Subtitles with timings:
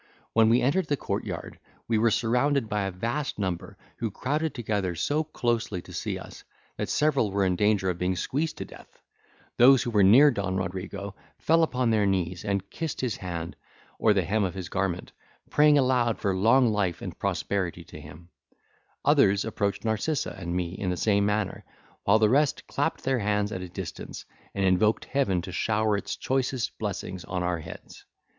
[0.33, 4.55] When we entered the court yard, we were surrounded by a vast number, who crowded
[4.55, 6.43] together so closely to see us
[6.75, 8.99] that several were in danger of being squeezed to death;
[9.57, 13.55] those who were near Don Rodrigo fell upon their knees, and kissed his hand,
[13.99, 15.11] or the hem of his garment,
[15.51, 18.29] praying aloud for long life and prosperity to him;
[19.05, 21.63] others approached Narcissa and me in the same manner;
[22.05, 24.25] while the rest clapped their hands at a distance,
[24.55, 28.05] and invoked heaven to shower its choicest blessings on our heads!